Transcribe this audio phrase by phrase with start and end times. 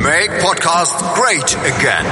[0.00, 2.06] Make Podcast great again.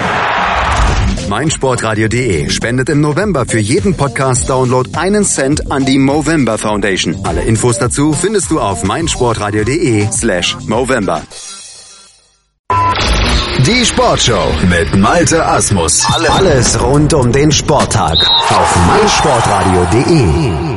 [1.28, 7.16] meinsportradio.de spendet im November für jeden Podcast-Download einen Cent an die Movember Foundation.
[7.24, 11.22] Alle Infos dazu findest du auf meinsportradio.de slash Movember.
[13.60, 16.04] Die Sportshow mit Malte Asmus.
[16.28, 18.16] Alles rund um den Sporttag
[18.50, 20.75] auf meinsportradio.de.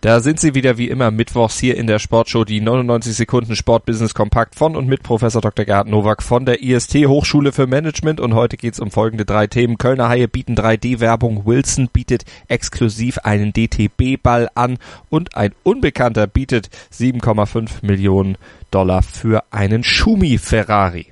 [0.00, 4.14] Da sind sie wieder wie immer mittwochs hier in der Sportshow, die 99 Sekunden Sportbusiness
[4.14, 5.64] Kompakt von und mit Professor Dr.
[5.64, 9.76] Gerhard Nowak von der IST Hochschule für Management und heute geht's um folgende drei Themen.
[9.76, 14.78] Kölner Haie bieten 3D-Werbung, Wilson bietet exklusiv einen DTB-Ball an
[15.10, 18.38] und ein Unbekannter bietet 7,5 Millionen
[18.70, 21.08] Dollar für einen Schumi Ferrari.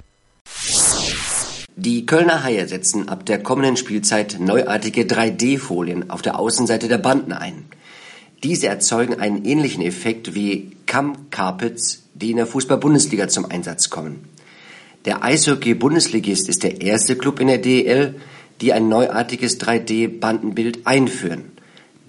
[1.74, 7.32] Die Kölner Haie setzen ab der kommenden Spielzeit neuartige 3D-Folien auf der Außenseite der Banden
[7.32, 7.65] ein.
[8.42, 14.28] Diese erzeugen einen ähnlichen Effekt wie Cam Carpets, die in der Fußball-Bundesliga zum Einsatz kommen.
[15.04, 18.16] Der Eishockey-Bundesligist ist der erste Club in der DEL,
[18.60, 21.52] die ein neuartiges 3D-Bandenbild einführen.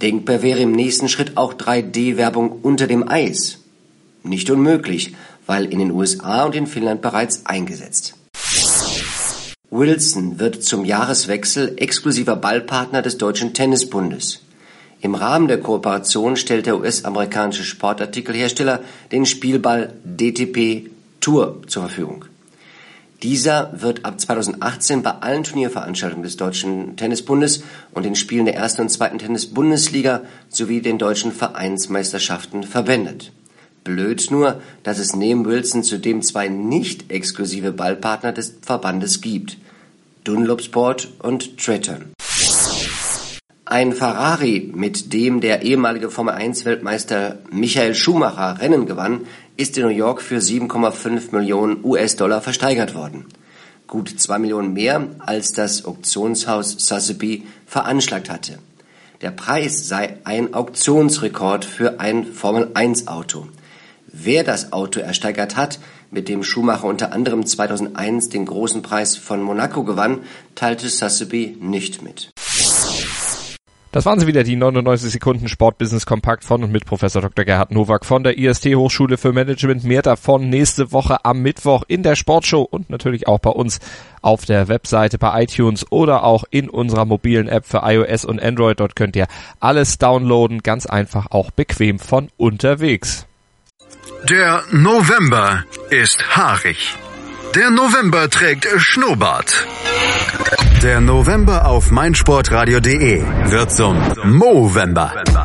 [0.02, 3.60] Denkbar wäre im nächsten Schritt auch 3D-Werbung unter dem Eis.
[4.24, 8.16] Nicht unmöglich, weil in den USA und in Finnland bereits eingesetzt.
[9.70, 14.42] Wilson wird zum Jahreswechsel exklusiver Ballpartner des Deutschen Tennisbundes.
[15.00, 18.82] Im Rahmen der Kooperation stellt der US-amerikanische Sportartikelhersteller
[19.12, 22.26] den Spielball DTP Tour zur Verfügung.
[23.24, 28.82] Dieser wird ab 2018 bei allen Turnierveranstaltungen des Deutschen Tennisbundes und den Spielen der ersten
[28.84, 33.32] und zweiten Tennis-Bundesliga sowie den deutschen Vereinsmeisterschaften verwendet.
[33.84, 39.58] Blöd nur, dass es neben Wilson zudem zwei nicht exklusive Ballpartner des Verbandes gibt.
[40.24, 42.17] Dunlop Sport und Tretton.
[43.70, 50.22] Ein Ferrari, mit dem der ehemalige Formel-1-Weltmeister Michael Schumacher Rennen gewann, ist in New York
[50.22, 53.26] für 7,5 Millionen US-Dollar versteigert worden.
[53.86, 58.60] Gut zwei Millionen mehr, als das Auktionshaus Sotheby veranschlagt hatte.
[59.20, 63.50] Der Preis sei ein Auktionsrekord für ein Formel-1-Auto.
[64.08, 69.42] Wer das Auto ersteigert hat, mit dem Schumacher unter anderem 2001 den großen Preis von
[69.42, 70.20] Monaco gewann,
[70.56, 72.32] teilte Sotheby nicht mit.
[73.98, 77.46] Das waren sie wieder, die 99 Sekunden Sportbusiness Kompakt von und mit Professor Dr.
[77.46, 79.86] Gerhard Nowak von der IST Hochschule für Management.
[79.86, 83.80] Mehr davon nächste Woche am Mittwoch in der Sportshow und natürlich auch bei uns
[84.22, 88.80] auf der Webseite bei iTunes oder auch in unserer mobilen App für iOS und Android.
[88.80, 89.26] Dort könnt ihr
[89.60, 93.26] alles downloaden, ganz einfach auch bequem von unterwegs.
[94.30, 96.94] Der November ist haarig.
[97.56, 99.66] Der November trägt Schnurrbart.
[100.84, 105.12] Der November auf meinsportradio.de wird zum Movember.